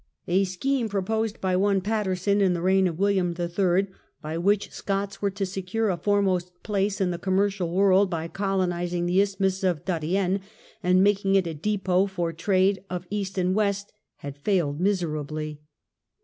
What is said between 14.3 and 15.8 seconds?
failed miserably.